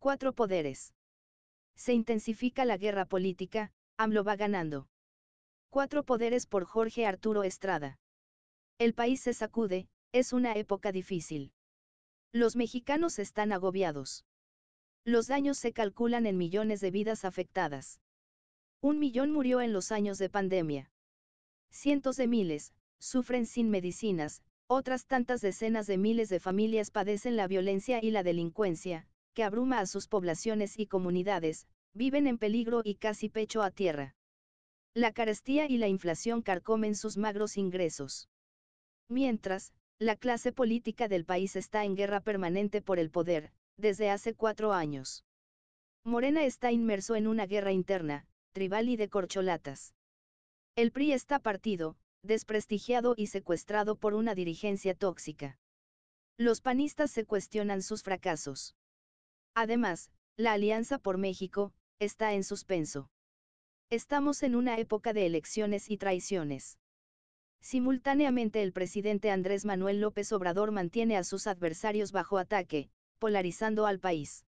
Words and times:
Cuatro 0.00 0.32
poderes. 0.32 0.94
Se 1.76 1.92
intensifica 1.92 2.64
la 2.64 2.78
guerra 2.78 3.04
política, 3.04 3.70
AMLO 3.98 4.24
va 4.24 4.34
ganando. 4.34 4.88
Cuatro 5.68 6.04
poderes 6.04 6.46
por 6.46 6.64
Jorge 6.64 7.04
Arturo 7.04 7.44
Estrada. 7.44 8.00
El 8.78 8.94
país 8.94 9.20
se 9.20 9.34
sacude, 9.34 9.88
es 10.12 10.32
una 10.32 10.54
época 10.54 10.90
difícil. 10.90 11.52
Los 12.32 12.56
mexicanos 12.56 13.18
están 13.18 13.52
agobiados. 13.52 14.24
Los 15.04 15.26
daños 15.26 15.58
se 15.58 15.74
calculan 15.74 16.24
en 16.24 16.38
millones 16.38 16.80
de 16.80 16.90
vidas 16.90 17.26
afectadas. 17.26 18.00
Un 18.80 19.00
millón 19.00 19.30
murió 19.32 19.60
en 19.60 19.74
los 19.74 19.92
años 19.92 20.16
de 20.16 20.30
pandemia. 20.30 20.90
Cientos 21.70 22.16
de 22.16 22.26
miles, 22.26 22.72
sufren 23.00 23.44
sin 23.44 23.68
medicinas, 23.68 24.40
otras 24.66 25.04
tantas 25.04 25.42
decenas 25.42 25.86
de 25.86 25.98
miles 25.98 26.30
de 26.30 26.40
familias 26.40 26.90
padecen 26.90 27.36
la 27.36 27.46
violencia 27.46 28.02
y 28.02 28.12
la 28.12 28.22
delincuencia, 28.22 29.06
que 29.34 29.44
abruma 29.44 29.78
a 29.78 29.86
sus 29.86 30.08
poblaciones 30.08 30.78
y 30.78 30.86
comunidades, 30.86 31.66
viven 31.94 32.26
en 32.26 32.38
peligro 32.38 32.82
y 32.84 32.96
casi 32.96 33.28
pecho 33.28 33.62
a 33.62 33.70
tierra. 33.70 34.14
La 34.94 35.12
carestía 35.12 35.68
y 35.68 35.78
la 35.78 35.88
inflación 35.88 36.42
carcomen 36.42 36.96
sus 36.96 37.16
magros 37.16 37.56
ingresos. 37.56 38.28
Mientras, 39.08 39.72
la 39.98 40.16
clase 40.16 40.52
política 40.52 41.08
del 41.08 41.24
país 41.24 41.56
está 41.56 41.84
en 41.84 41.94
guerra 41.94 42.20
permanente 42.20 42.80
por 42.80 42.98
el 42.98 43.10
poder, 43.10 43.52
desde 43.76 44.10
hace 44.10 44.34
cuatro 44.34 44.72
años. 44.72 45.24
Morena 46.04 46.44
está 46.44 46.72
inmerso 46.72 47.14
en 47.16 47.26
una 47.26 47.46
guerra 47.46 47.72
interna, 47.72 48.26
tribal 48.52 48.88
y 48.88 48.96
de 48.96 49.08
corcholatas. 49.08 49.94
El 50.74 50.92
PRI 50.92 51.12
está 51.12 51.38
partido, 51.38 51.96
desprestigiado 52.22 53.14
y 53.16 53.26
secuestrado 53.26 53.96
por 53.96 54.14
una 54.14 54.34
dirigencia 54.34 54.94
tóxica. 54.94 55.58
Los 56.38 56.60
panistas 56.60 57.10
se 57.10 57.26
cuestionan 57.26 57.82
sus 57.82 58.02
fracasos. 58.02 58.74
Además, 59.54 60.10
la 60.36 60.52
Alianza 60.52 60.98
por 60.98 61.18
México, 61.18 61.72
está 61.98 62.32
en 62.34 62.44
suspenso. 62.44 63.10
Estamos 63.90 64.42
en 64.42 64.54
una 64.54 64.78
época 64.78 65.12
de 65.12 65.26
elecciones 65.26 65.90
y 65.90 65.96
traiciones. 65.96 66.78
Simultáneamente 67.60 68.62
el 68.62 68.72
presidente 68.72 69.30
Andrés 69.30 69.64
Manuel 69.64 70.00
López 70.00 70.32
Obrador 70.32 70.70
mantiene 70.72 71.16
a 71.16 71.24
sus 71.24 71.46
adversarios 71.46 72.10
bajo 72.12 72.38
ataque, 72.38 72.88
polarizando 73.18 73.86
al 73.86 74.00
país. 74.00 74.46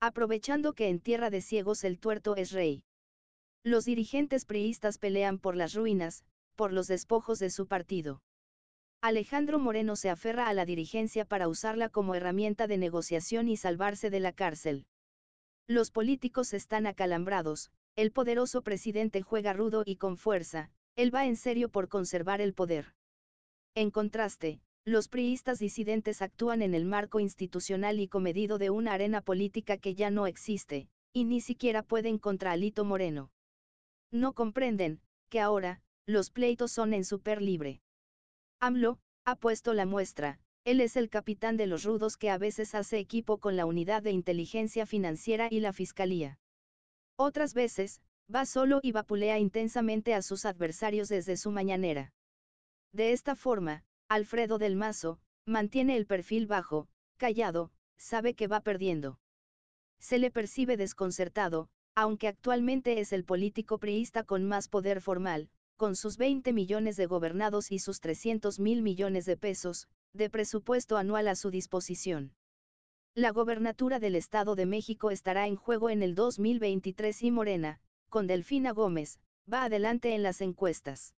Aprovechando 0.00 0.72
que 0.72 0.88
en 0.88 1.00
tierra 1.00 1.30
de 1.30 1.40
ciegos 1.40 1.84
el 1.84 1.98
tuerto 1.98 2.34
es 2.36 2.50
rey. 2.50 2.82
Los 3.62 3.84
dirigentes 3.84 4.44
priistas 4.44 4.98
pelean 4.98 5.38
por 5.38 5.56
las 5.56 5.74
ruinas, 5.74 6.24
por 6.56 6.72
los 6.72 6.88
despojos 6.88 7.38
de 7.38 7.50
su 7.50 7.66
partido. 7.66 8.20
Alejandro 9.06 9.58
Moreno 9.58 9.96
se 9.96 10.08
aferra 10.08 10.48
a 10.48 10.54
la 10.54 10.64
dirigencia 10.64 11.26
para 11.26 11.46
usarla 11.46 11.90
como 11.90 12.14
herramienta 12.14 12.66
de 12.66 12.78
negociación 12.78 13.48
y 13.48 13.58
salvarse 13.58 14.08
de 14.08 14.18
la 14.18 14.32
cárcel. 14.32 14.86
Los 15.68 15.90
políticos 15.90 16.54
están 16.54 16.86
acalambrados, 16.86 17.70
el 17.96 18.12
poderoso 18.12 18.62
presidente 18.62 19.20
juega 19.20 19.52
rudo 19.52 19.82
y 19.84 19.96
con 19.96 20.16
fuerza, 20.16 20.70
él 20.96 21.14
va 21.14 21.26
en 21.26 21.36
serio 21.36 21.68
por 21.68 21.90
conservar 21.90 22.40
el 22.40 22.54
poder. 22.54 22.94
En 23.74 23.90
contraste, 23.90 24.62
los 24.86 25.08
priistas 25.08 25.58
disidentes 25.58 26.22
actúan 26.22 26.62
en 26.62 26.72
el 26.72 26.86
marco 26.86 27.20
institucional 27.20 28.00
y 28.00 28.08
comedido 28.08 28.56
de 28.56 28.70
una 28.70 28.94
arena 28.94 29.20
política 29.20 29.76
que 29.76 29.94
ya 29.94 30.08
no 30.08 30.26
existe, 30.26 30.88
y 31.12 31.24
ni 31.24 31.42
siquiera 31.42 31.82
pueden 31.82 32.16
contra 32.18 32.52
Alito 32.52 32.86
Moreno. 32.86 33.30
No 34.10 34.32
comprenden, 34.32 35.02
que 35.28 35.40
ahora, 35.40 35.82
los 36.06 36.30
pleitos 36.30 36.72
son 36.72 36.94
en 36.94 37.04
super 37.04 37.42
libre. 37.42 37.82
AMLO, 38.64 38.98
ha 39.26 39.36
puesto 39.36 39.74
la 39.74 39.84
muestra, 39.84 40.38
él 40.64 40.80
es 40.80 40.96
el 40.96 41.10
capitán 41.10 41.58
de 41.58 41.66
los 41.66 41.84
rudos 41.84 42.16
que 42.16 42.30
a 42.30 42.38
veces 42.38 42.74
hace 42.74 42.98
equipo 42.98 43.36
con 43.36 43.58
la 43.58 43.66
unidad 43.66 44.02
de 44.02 44.10
inteligencia 44.10 44.86
financiera 44.86 45.48
y 45.50 45.60
la 45.60 45.74
fiscalía. 45.74 46.38
Otras 47.16 47.52
veces, 47.52 48.00
va 48.34 48.46
solo 48.46 48.80
y 48.82 48.92
vapulea 48.92 49.38
intensamente 49.38 50.14
a 50.14 50.22
sus 50.22 50.46
adversarios 50.46 51.10
desde 51.10 51.36
su 51.36 51.50
mañanera. 51.50 52.14
De 52.94 53.12
esta 53.12 53.34
forma, 53.34 53.84
Alfredo 54.08 54.56
del 54.56 54.76
Mazo, 54.76 55.20
mantiene 55.44 55.98
el 55.98 56.06
perfil 56.06 56.46
bajo, 56.46 56.88
callado, 57.18 57.70
sabe 57.98 58.32
que 58.32 58.46
va 58.46 58.60
perdiendo. 58.60 59.20
Se 60.00 60.16
le 60.16 60.30
percibe 60.30 60.78
desconcertado, 60.78 61.68
aunque 61.94 62.28
actualmente 62.28 63.00
es 63.00 63.12
el 63.12 63.26
político 63.26 63.76
priista 63.76 64.24
con 64.24 64.48
más 64.48 64.68
poder 64.68 65.02
formal, 65.02 65.50
con 65.76 65.96
sus 65.96 66.16
20 66.16 66.52
millones 66.52 66.96
de 66.96 67.06
gobernados 67.06 67.72
y 67.72 67.78
sus 67.78 68.00
300 68.00 68.60
mil 68.60 68.82
millones 68.82 69.26
de 69.26 69.36
pesos, 69.36 69.88
de 70.12 70.30
presupuesto 70.30 70.96
anual 70.96 71.28
a 71.28 71.34
su 71.34 71.50
disposición. 71.50 72.32
La 73.14 73.30
gobernatura 73.30 73.98
del 73.98 74.16
Estado 74.16 74.54
de 74.54 74.66
México 74.66 75.10
estará 75.10 75.46
en 75.46 75.56
juego 75.56 75.90
en 75.90 76.02
el 76.02 76.14
2023 76.14 77.22
y 77.22 77.30
Morena, 77.30 77.80
con 78.08 78.26
Delfina 78.26 78.72
Gómez, 78.72 79.18
va 79.52 79.64
adelante 79.64 80.14
en 80.14 80.22
las 80.22 80.40
encuestas. 80.40 81.14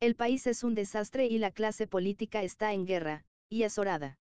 El 0.00 0.14
país 0.14 0.46
es 0.46 0.62
un 0.62 0.74
desastre 0.74 1.26
y 1.26 1.38
la 1.38 1.50
clase 1.50 1.86
política 1.86 2.42
está 2.42 2.72
en 2.72 2.86
guerra, 2.86 3.24
y 3.48 3.64
azorada. 3.64 4.18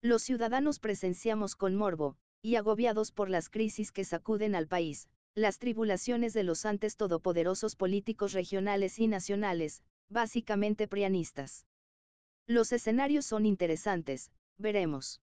Los 0.00 0.22
ciudadanos 0.22 0.78
presenciamos 0.78 1.56
con 1.56 1.74
morbo, 1.74 2.16
y 2.40 2.56
agobiados 2.56 3.12
por 3.12 3.30
las 3.30 3.48
crisis 3.48 3.92
que 3.92 4.04
sacuden 4.04 4.54
al 4.54 4.68
país, 4.68 5.08
las 5.34 5.58
tribulaciones 5.58 6.34
de 6.34 6.42
los 6.42 6.66
antes 6.66 6.96
todopoderosos 6.96 7.74
políticos 7.74 8.32
regionales 8.32 8.98
y 8.98 9.08
nacionales, 9.08 9.82
básicamente 10.08 10.88
prianistas. 10.88 11.66
Los 12.46 12.72
escenarios 12.72 13.24
son 13.24 13.46
interesantes, 13.46 14.30
veremos. 14.58 15.20